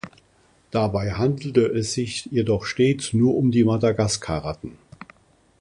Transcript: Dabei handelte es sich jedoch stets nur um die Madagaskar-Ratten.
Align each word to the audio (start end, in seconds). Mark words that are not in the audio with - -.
Dabei 0.71 1.11
handelte 1.13 1.63
es 1.67 1.93
sich 1.93 2.25
jedoch 2.31 2.65
stets 2.65 3.13
nur 3.13 3.35
um 3.37 3.51
die 3.51 3.63
Madagaskar-Ratten. 3.63 4.75